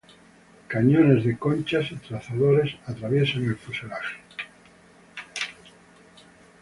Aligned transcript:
Cañones 0.67 1.23
de 1.25 1.37
conchas 1.37 1.91
y 1.91 1.95
trazadores 1.97 2.75
atraviesan 2.87 3.43
el 3.43 3.55
fuselaje. 3.55 4.15